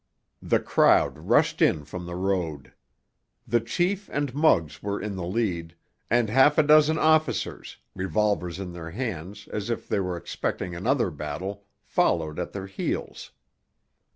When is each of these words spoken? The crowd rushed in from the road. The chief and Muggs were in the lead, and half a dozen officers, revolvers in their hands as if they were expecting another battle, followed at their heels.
The 0.41 0.59
crowd 0.59 1.15
rushed 1.29 1.61
in 1.61 1.85
from 1.85 2.07
the 2.07 2.15
road. 2.15 2.73
The 3.47 3.59
chief 3.59 4.09
and 4.11 4.33
Muggs 4.33 4.81
were 4.81 4.99
in 4.99 5.15
the 5.15 5.27
lead, 5.27 5.75
and 6.09 6.27
half 6.27 6.57
a 6.57 6.63
dozen 6.63 6.97
officers, 6.97 7.77
revolvers 7.93 8.59
in 8.59 8.73
their 8.73 8.89
hands 8.89 9.47
as 9.49 9.69
if 9.69 9.87
they 9.87 9.99
were 9.99 10.17
expecting 10.17 10.73
another 10.73 11.11
battle, 11.11 11.65
followed 11.83 12.39
at 12.39 12.51
their 12.51 12.65
heels. 12.65 13.29